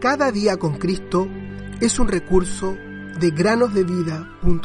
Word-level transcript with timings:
Cada 0.00 0.32
día 0.32 0.56
con 0.56 0.78
Cristo 0.78 1.28
es 1.78 1.98
un 1.98 2.08
recurso 2.08 2.74
de 3.20 3.30
granosdevida.cl. 3.32 4.64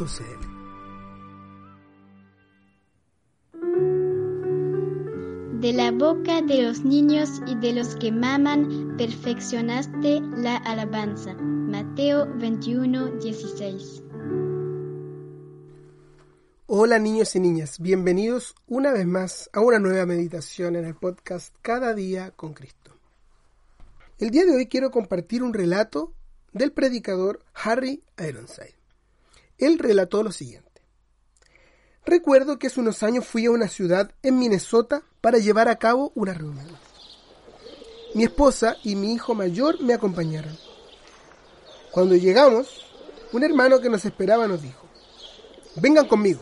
De 5.59 5.73
la 5.73 5.91
boca 5.91 6.41
de 6.41 6.61
los 6.61 6.85
niños 6.85 7.41
y 7.47 7.55
de 7.55 7.73
los 7.73 7.97
que 7.97 8.13
maman, 8.13 8.95
perfeccionaste 8.97 10.21
la 10.37 10.55
alabanza. 10.55 11.33
Mateo 11.33 12.33
21, 12.37 13.17
16. 13.17 14.03
Hola 16.67 16.97
niños 16.97 17.35
y 17.35 17.41
niñas, 17.41 17.81
bienvenidos 17.81 18.55
una 18.67 18.93
vez 18.93 19.05
más 19.05 19.49
a 19.51 19.59
una 19.59 19.79
nueva 19.79 20.05
meditación 20.05 20.77
en 20.77 20.85
el 20.85 20.95
podcast 20.95 21.53
Cada 21.61 21.93
día 21.93 22.31
con 22.31 22.53
Cristo. 22.53 22.94
El 24.17 24.29
día 24.29 24.45
de 24.45 24.55
hoy 24.55 24.67
quiero 24.67 24.91
compartir 24.91 25.43
un 25.43 25.53
relato 25.53 26.13
del 26.53 26.71
predicador 26.71 27.43
Harry 27.53 28.01
Ironside. 28.17 28.75
Él 29.57 29.77
relató 29.77 30.23
lo 30.23 30.31
siguiente. 30.31 30.81
Recuerdo 32.05 32.57
que 32.57 32.67
hace 32.67 32.79
unos 32.79 33.03
años 33.03 33.25
fui 33.25 33.45
a 33.45 33.51
una 33.51 33.67
ciudad 33.67 34.11
en 34.23 34.39
Minnesota 34.39 35.03
para 35.19 35.39
llevar 35.39 35.67
a 35.67 35.75
cabo 35.75 36.13
una 36.15 36.33
reunión. 36.33 36.69
Mi 38.13 38.23
esposa 38.23 38.77
y 38.85 38.95
mi 38.95 39.13
hijo 39.13 39.35
mayor 39.35 39.81
me 39.81 39.93
acompañaron. 39.93 40.57
Cuando 41.91 42.15
llegamos, 42.15 42.85
un 43.33 43.43
hermano 43.43 43.81
que 43.81 43.89
nos 43.89 44.05
esperaba 44.05 44.47
nos 44.47 44.61
dijo, 44.61 44.87
vengan 45.75 46.07
conmigo. 46.07 46.39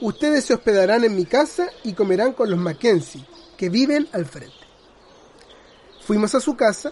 Ustedes 0.00 0.46
se 0.46 0.54
hospedarán 0.54 1.04
en 1.04 1.14
mi 1.14 1.26
casa 1.26 1.68
y 1.84 1.92
comerán 1.92 2.32
con 2.32 2.50
los 2.50 2.58
Mackenzie, 2.58 3.24
que 3.56 3.68
viven 3.68 4.08
al 4.10 4.26
frente. 4.26 4.57
Fuimos 6.08 6.34
a 6.34 6.40
su 6.40 6.56
casa 6.56 6.90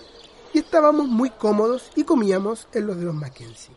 y 0.53 0.59
estábamos 0.59 1.09
muy 1.09 1.31
cómodos 1.31 1.91
y 1.97 2.05
comíamos 2.05 2.69
en 2.75 2.87
los 2.87 2.99
de 2.99 3.07
los 3.07 3.15
Mackenzie. 3.15 3.75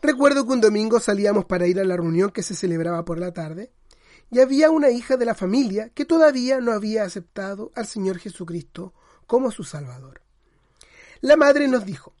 Recuerdo 0.00 0.46
que 0.46 0.52
un 0.54 0.62
domingo 0.62 0.98
salíamos 0.98 1.44
para 1.44 1.66
ir 1.66 1.78
a 1.78 1.84
la 1.84 1.94
reunión 1.94 2.30
que 2.30 2.42
se 2.42 2.54
celebraba 2.54 3.04
por 3.04 3.18
la 3.18 3.34
tarde 3.34 3.70
y 4.30 4.40
había 4.40 4.70
una 4.70 4.88
hija 4.88 5.18
de 5.18 5.26
la 5.26 5.34
familia 5.34 5.90
que 5.90 6.06
todavía 6.06 6.58
no 6.58 6.72
había 6.72 7.04
aceptado 7.04 7.70
al 7.74 7.86
Señor 7.86 8.16
Jesucristo 8.16 8.94
como 9.26 9.50
su 9.50 9.62
Salvador. 9.62 10.22
La 11.20 11.36
madre 11.36 11.68
nos 11.68 11.84
dijo, 11.84 12.14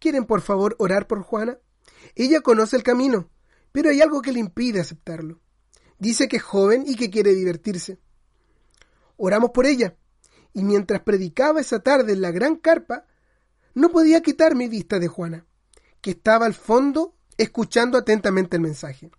¿quieren 0.00 0.24
por 0.24 0.40
favor 0.40 0.74
orar 0.80 1.06
por 1.06 1.22
Juana? 1.22 1.58
Ella 2.16 2.40
conoce 2.40 2.74
el 2.74 2.82
camino, 2.82 3.30
pero 3.70 3.90
hay 3.90 4.00
algo 4.00 4.20
que 4.20 4.32
le 4.32 4.40
impide 4.40 4.80
aceptarlo. 4.80 5.38
Dice 6.00 6.26
que 6.26 6.38
es 6.38 6.42
joven 6.42 6.82
y 6.88 6.96
que 6.96 7.08
quiere 7.08 7.34
divertirse. 7.34 8.00
Oramos 9.16 9.52
por 9.52 9.66
ella 9.66 9.96
y 10.54 10.62
mientras 10.64 11.02
predicaba 11.02 11.60
esa 11.60 11.80
tarde 11.80 12.12
en 12.12 12.20
la 12.20 12.30
gran 12.30 12.56
carpa, 12.56 13.06
no 13.74 13.90
podía 13.90 14.20
quitar 14.20 14.54
mi 14.54 14.68
vista 14.68 14.98
de 14.98 15.08
Juana, 15.08 15.46
que 16.00 16.10
estaba 16.10 16.46
al 16.46 16.54
fondo 16.54 17.14
escuchando 17.38 17.96
atentamente 17.96 18.56
el 18.56 18.62
mensaje. 18.62 19.10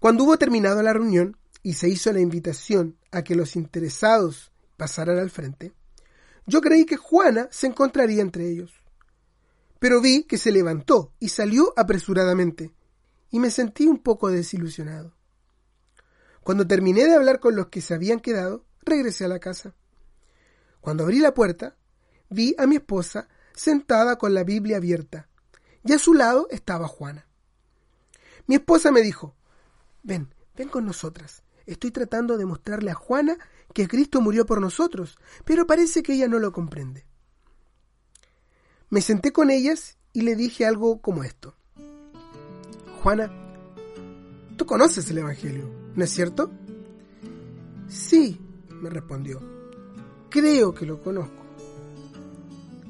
Cuando 0.00 0.24
hubo 0.24 0.38
terminado 0.38 0.82
la 0.82 0.92
reunión 0.92 1.36
y 1.62 1.74
se 1.74 1.88
hizo 1.88 2.12
la 2.12 2.20
invitación 2.20 2.96
a 3.10 3.22
que 3.22 3.34
los 3.34 3.56
interesados 3.56 4.52
pasaran 4.76 5.18
al 5.18 5.30
frente, 5.30 5.72
yo 6.46 6.60
creí 6.60 6.84
que 6.84 6.96
Juana 6.96 7.48
se 7.50 7.66
encontraría 7.66 8.22
entre 8.22 8.48
ellos. 8.48 8.72
Pero 9.78 10.00
vi 10.00 10.24
que 10.24 10.38
se 10.38 10.52
levantó 10.52 11.12
y 11.20 11.28
salió 11.28 11.72
apresuradamente, 11.76 12.72
y 13.30 13.40
me 13.40 13.50
sentí 13.50 13.86
un 13.86 13.98
poco 13.98 14.30
desilusionado. 14.30 15.14
Cuando 16.42 16.66
terminé 16.66 17.04
de 17.04 17.14
hablar 17.14 17.40
con 17.40 17.56
los 17.56 17.68
que 17.68 17.80
se 17.80 17.94
habían 17.94 18.20
quedado, 18.20 18.64
regresé 18.84 19.24
a 19.24 19.28
la 19.28 19.38
casa. 19.38 19.74
Cuando 20.80 21.04
abrí 21.04 21.18
la 21.18 21.34
puerta, 21.34 21.76
vi 22.28 22.54
a 22.58 22.66
mi 22.66 22.76
esposa 22.76 23.28
sentada 23.54 24.16
con 24.16 24.34
la 24.34 24.44
Biblia 24.44 24.76
abierta, 24.78 25.28
y 25.84 25.92
a 25.92 25.98
su 25.98 26.14
lado 26.14 26.48
estaba 26.50 26.88
Juana. 26.88 27.26
Mi 28.46 28.56
esposa 28.56 28.90
me 28.90 29.02
dijo, 29.02 29.34
ven, 30.02 30.34
ven 30.56 30.68
con 30.68 30.84
nosotras. 30.84 31.42
Estoy 31.66 31.90
tratando 31.90 32.36
de 32.36 32.44
mostrarle 32.44 32.90
a 32.90 32.94
Juana 32.94 33.38
que 33.72 33.88
Cristo 33.88 34.20
murió 34.20 34.44
por 34.44 34.60
nosotros, 34.60 35.18
pero 35.44 35.66
parece 35.66 36.02
que 36.02 36.14
ella 36.14 36.28
no 36.28 36.38
lo 36.38 36.52
comprende. 36.52 37.06
Me 38.90 39.00
senté 39.00 39.32
con 39.32 39.50
ellas 39.50 39.96
y 40.12 40.22
le 40.22 40.36
dije 40.36 40.66
algo 40.66 41.00
como 41.00 41.24
esto. 41.24 41.56
Juana, 43.02 43.30
tú 44.56 44.66
conoces 44.66 45.10
el 45.10 45.18
Evangelio, 45.18 45.68
¿no 45.96 46.04
es 46.04 46.10
cierto? 46.10 46.50
Sí, 47.88 48.40
me 48.84 48.90
respondió. 48.90 49.40
Creo 50.28 50.74
que 50.74 50.84
lo 50.84 51.00
conozco. 51.00 51.42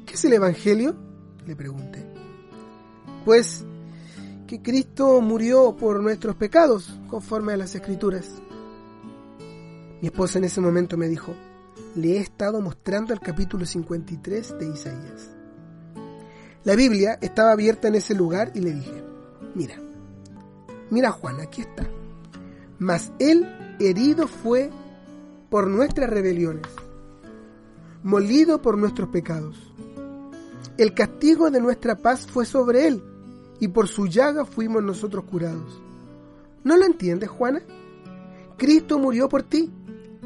¿Qué 0.05 0.15
es 0.15 0.25
el 0.25 0.33
Evangelio? 0.33 0.97
le 1.47 1.55
pregunté. 1.55 2.05
Pues 3.25 3.65
que 4.49 4.61
Cristo 4.61 5.21
murió 5.21 5.77
por 5.77 6.03
nuestros 6.03 6.35
pecados, 6.37 6.99
conforme 7.09 7.53
a 7.53 7.57
las 7.57 7.75
Escrituras. 7.75 8.27
Mi 10.01 10.09
esposa 10.09 10.39
en 10.39 10.45
ese 10.45 10.61
momento 10.61 10.97
me 10.97 11.09
dijo, 11.09 11.33
le 11.95 12.17
he 12.17 12.19
estado 12.19 12.61
mostrando 12.61 13.13
el 13.13 13.21
capítulo 13.21 13.65
53 13.65 14.59
de 14.59 14.69
Isaías. 14.69 15.31
La 16.65 16.75
Biblia 16.75 17.19
estaba 17.21 17.53
abierta 17.53 17.89
en 17.89 17.95
ese 17.95 18.15
lugar 18.15 18.51
y 18.55 18.61
le 18.61 18.73
dije, 18.73 19.05
mira, 19.55 19.77
mira 20.91 21.13
Juan, 21.13 21.41
aquí 21.41 21.61
está. 21.61 21.87
Mas 22.79 23.13
él 23.19 23.47
herido 23.79 24.27
fue 24.27 24.71
por 25.55 25.69
nuestras 25.69 26.11
rebeliones, 26.11 26.67
molido 28.03 28.61
por 28.61 28.77
nuestros 28.77 29.11
pecados. 29.11 29.73
El 30.79 30.95
castigo 30.95 31.49
de 31.49 31.61
nuestra 31.61 31.95
paz 31.95 32.27
fue 32.27 32.45
sobre 32.45 32.89
él, 32.89 33.05
y 33.61 33.69
por 33.69 33.87
su 33.87 34.09
llaga 34.09 34.45
fuimos 34.45 34.83
nosotros 34.83 35.27
curados. 35.31 35.81
¿No 36.65 36.77
lo 36.77 36.85
entiendes, 36.85 37.29
Juana? 37.29 37.63
Cristo 38.57 38.99
murió 38.99 39.29
por 39.29 39.45
ti. 39.45 39.71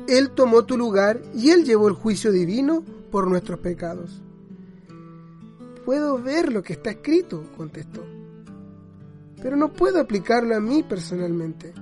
Él 0.06 0.30
tomó 0.30 0.64
tu 0.64 0.78
lugar 0.78 1.20
y 1.34 1.50
Él 1.50 1.66
llevó 1.66 1.88
el 1.88 1.94
juicio 1.94 2.32
divino 2.32 2.82
por 3.10 3.28
nuestros 3.28 3.58
pecados. 3.58 4.22
Puedo 5.84 6.16
ver 6.22 6.50
lo 6.50 6.62
que 6.62 6.72
está 6.72 6.88
escrito, 6.88 7.44
contestó. 7.54 8.02
Pero 9.42 9.58
no 9.58 9.74
puedo 9.74 10.00
aplicarlo 10.00 10.56
a 10.56 10.60
mí 10.60 10.82
personalmente 10.82 11.74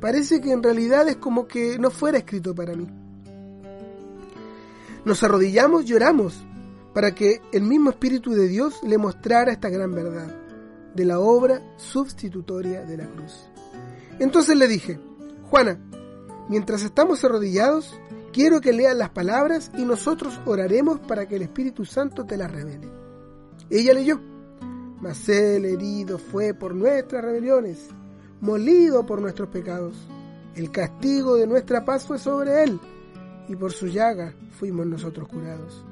parece 0.00 0.40
que 0.40 0.52
en 0.52 0.62
realidad 0.62 1.08
es 1.08 1.16
como 1.16 1.46
que 1.46 1.78
no 1.78 1.90
fuera 1.90 2.18
escrito 2.18 2.54
para 2.54 2.74
mí. 2.74 2.86
Nos 5.04 5.22
arrodillamos 5.22 5.88
y 5.88 5.94
oramos 5.94 6.44
para 6.92 7.14
que 7.14 7.40
el 7.52 7.62
mismo 7.62 7.90
Espíritu 7.90 8.32
de 8.32 8.48
Dios 8.48 8.80
le 8.82 8.98
mostrara 8.98 9.52
esta 9.52 9.68
gran 9.68 9.94
verdad 9.94 10.34
de 10.94 11.04
la 11.04 11.20
obra 11.20 11.62
sustitutoria 11.76 12.82
de 12.82 12.96
la 12.96 13.06
cruz. 13.06 13.48
Entonces 14.18 14.56
le 14.56 14.66
dije, 14.66 14.98
Juana, 15.50 15.78
mientras 16.48 16.82
estamos 16.82 17.24
arrodillados, 17.24 17.98
quiero 18.32 18.60
que 18.60 18.72
leas 18.72 18.96
las 18.96 19.10
palabras 19.10 19.70
y 19.78 19.84
nosotros 19.84 20.40
oraremos 20.44 20.98
para 21.00 21.26
que 21.26 21.36
el 21.36 21.42
Espíritu 21.42 21.84
Santo 21.84 22.24
te 22.24 22.36
las 22.36 22.50
revele. 22.50 22.88
Ella 23.70 23.94
leyó, 23.94 24.20
mas 25.00 25.28
el 25.28 25.64
herido 25.64 26.18
fue 26.18 26.54
por 26.54 26.74
nuestras 26.74 27.24
rebeliones 27.24 27.90
molido 28.40 29.04
por 29.06 29.20
nuestros 29.20 29.48
pecados. 29.48 29.94
El 30.54 30.70
castigo 30.70 31.36
de 31.36 31.46
nuestra 31.46 31.84
paz 31.84 32.06
fue 32.06 32.18
sobre 32.18 32.64
él, 32.64 32.80
y 33.48 33.56
por 33.56 33.72
su 33.72 33.86
llaga 33.86 34.34
fuimos 34.58 34.86
nosotros 34.86 35.28
curados. 35.28 35.84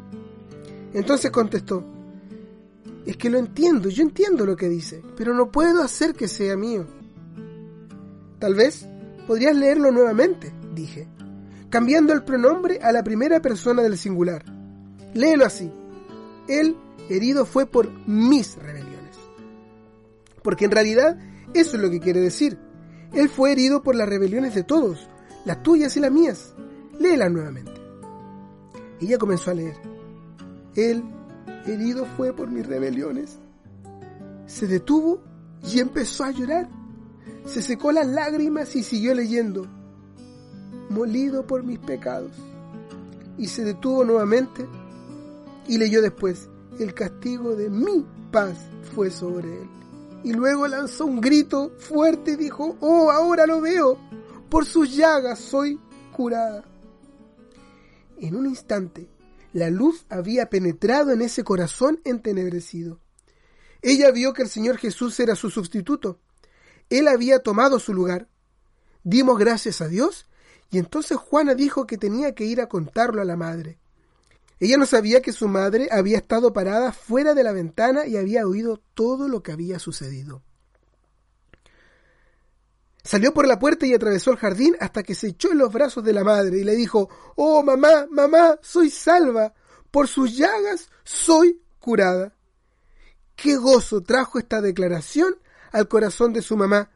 Entonces 0.93 1.31
contestó, 1.31 1.85
es 3.05 3.17
que 3.17 3.31
lo 3.31 3.39
entiendo, 3.39 3.89
yo 3.89 4.03
entiendo 4.03 4.45
lo 4.45 4.57
que 4.57 4.69
dice, 4.69 5.03
pero 5.17 5.35
no 5.35 5.51
puedo 5.51 5.83
hacer 5.83 6.15
que 6.15 6.27
sea 6.27 6.57
mío. 6.57 6.87
Tal 8.39 8.55
vez 8.55 8.89
podrías 9.27 9.57
leerlo 9.57 9.91
nuevamente, 9.93 10.53
dije, 10.75 11.09
cambiando 11.71 12.13
el 12.13 12.25
pronombre 12.25 12.81
a 12.83 12.93
la 12.93 13.05
primera 13.05 13.41
persona 13.41 13.83
del 13.83 13.97
singular. 13.97 14.45
Léelo 15.15 15.47
así. 15.47 15.71
Él 16.49 16.77
herido 17.09 17.47
fue 17.47 17.67
por 17.67 17.91
mis 18.07 18.57
rebeliones. 18.57 19.17
Porque 20.43 20.65
en 20.65 20.71
realidad 20.71 21.19
eso 21.55 21.77
es 21.77 21.83
lo 21.83 21.91
que 21.91 22.01
quiere 22.01 22.21
decir. 22.21 22.59
Él 23.13 23.29
fue 23.29 23.53
herido 23.53 23.83
por 23.83 23.95
las 23.95 24.09
rebeliones 24.09 24.55
de 24.55 24.65
todos, 24.65 25.09
las 25.45 25.63
tuyas 25.63 25.97
y 25.97 26.01
las 26.01 26.13
mías. 26.13 26.55
Léela 26.99 27.29
nuevamente. 27.29 27.73
Ella 29.01 29.19
comenzó 29.19 29.51
a 29.51 29.55
leer. 29.55 29.77
Él 30.75 31.05
herido 31.67 32.07
fue 32.17 32.33
por 32.33 32.51
mis 32.51 32.67
rebeliones. 32.67 33.39
Se 34.47 34.67
detuvo 34.67 35.23
y 35.73 35.81
empezó 35.81 36.25
a 36.25 36.31
llorar. 36.31 36.69
Se 37.47 37.63
secó 37.63 37.93
las 37.93 38.07
lágrimas 38.07 38.75
y 38.77 38.83
siguió 38.83 39.15
leyendo. 39.15 39.67
Molido 40.91 41.47
por 41.47 41.63
mis 41.63 41.79
pecados. 41.79 42.33
Y 43.39 43.49
se 43.49 43.65
detuvo 43.65 44.05
nuevamente 44.05 44.67
y 45.69 45.79
leyó 45.79 46.03
después. 46.03 46.49
El 46.79 46.93
castigo 46.95 47.55
de 47.55 47.71
mi 47.71 48.05
paz 48.31 48.57
fue 48.95 49.11
sobre 49.11 49.63
él 49.63 49.69
y 50.25 50.33
luego 50.33 50.67
lanzó 50.67 51.07
un 51.07 51.21
grito 51.21 51.73
fuerte 51.79 52.33
y 52.33 52.37
dijo, 52.37 52.77
oh, 52.81 53.11
ahora 53.11 53.47
lo 53.47 53.61
veo, 53.61 53.99
por 54.49 54.65
sus 54.65 54.95
llagas 54.95 55.39
soy 55.39 55.79
curada. 56.13 56.65
En 58.19 58.35
un 58.35 58.47
instante, 58.47 59.09
La 59.53 59.71
luz 59.71 60.05
había 60.11 60.51
penetrado 60.51 61.13
en 61.13 61.23
ese 61.23 61.43
corazón 61.43 62.01
entenebrecido. 62.05 63.01
Ella 63.81 64.11
vio 64.11 64.35
que 64.35 64.43
el 64.43 64.49
Señor 64.49 64.77
Jesús 64.77 65.19
era 65.19 65.35
su 65.35 65.49
sustituto. 65.49 66.19
Él 66.91 67.09
había 67.09 67.39
tomado 67.39 67.79
su 67.79 67.95
lugar. 67.95 68.29
Dimos 69.03 69.39
gracias 69.39 69.81
a 69.81 69.89
Dios 69.89 70.27
y 70.71 70.79
entonces 70.79 71.17
Juana 71.17 71.55
dijo 71.55 71.87
que 71.87 71.97
tenía 71.97 72.35
que 72.35 72.45
ir 72.45 72.61
a 72.61 72.69
contarlo 72.69 73.23
a 73.23 73.25
la 73.25 73.37
madre. 73.37 73.79
Ella 74.59 74.79
no 74.79 74.87
sabía 74.87 75.21
que 75.21 75.33
su 75.33 75.49
madre 75.49 75.89
había 75.91 76.17
estado 76.17 76.53
parada 76.53 76.93
fuera 76.93 77.35
de 77.35 77.45
la 77.45 77.53
ventana 77.53 78.07
y 78.07 78.17
había 78.17 78.47
oído 78.47 78.81
todo 78.95 79.29
lo 79.29 79.43
que 79.43 79.53
había 79.53 79.79
sucedido. 79.79 80.43
Salió 83.05 83.33
por 83.33 83.47
la 83.47 83.59
puerta 83.59 83.87
y 83.87 83.95
atravesó 83.95 84.33
el 84.33 84.37
jardín 84.37 84.77
hasta 84.81 85.03
que 85.03 85.15
se 85.15 85.29
echó 85.29 85.53
en 85.53 85.59
los 85.59 85.73
brazos 85.73 86.03
de 86.03 86.13
la 86.13 86.25
madre 86.25 86.59
y 86.59 86.65
le 86.65 86.75
dijo 86.75 87.09
Oh 87.37 87.63
mamá, 87.63 88.07
mamá, 88.11 88.59
soy 88.63 88.91
salva. 88.91 89.55
Por 89.91 90.09
sus 90.09 90.37
llagas 90.37 90.91
soy 91.05 91.63
curada. 91.79 92.35
Qué 93.37 93.57
gozo 93.57 94.03
trajo 94.03 94.39
esta 94.39 94.61
declaración 94.61 95.37
al 95.71 95.87
corazón 95.87 96.33
de 96.33 96.43
su 96.43 96.57
mamá 96.57 96.91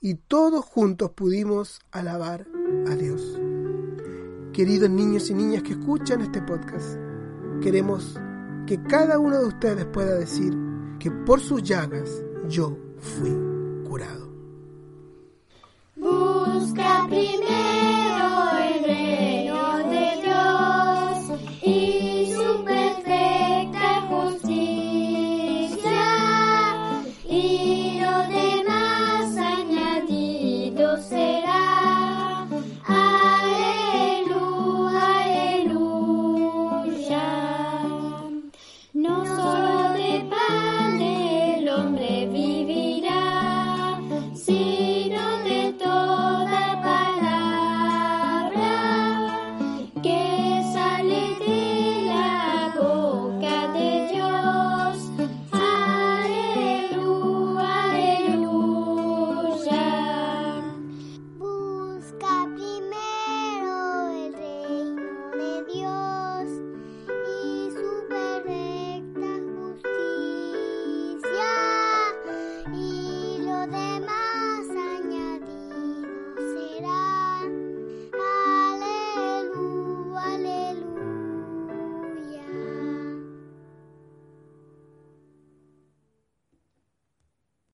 y 0.00 0.14
todos 0.14 0.64
juntos 0.64 1.12
pudimos 1.12 1.80
alabar 1.92 2.46
a 2.88 2.96
Dios. 2.96 3.38
Queridos 4.52 4.90
niños 4.90 5.30
y 5.30 5.34
niñas 5.34 5.62
que 5.62 5.72
escuchan 5.72 6.22
este 6.22 6.42
podcast, 6.42 6.98
queremos 7.62 8.18
que 8.66 8.82
cada 8.82 9.18
uno 9.18 9.40
de 9.40 9.46
ustedes 9.46 9.86
pueda 9.86 10.18
decir 10.18 10.52
que 10.98 11.10
por 11.10 11.40
sus 11.40 11.62
llagas 11.62 12.22
yo 12.48 12.76
fui 12.98 13.30
curado. 13.88 14.28
Busca 15.96 17.06
primero 17.08 17.81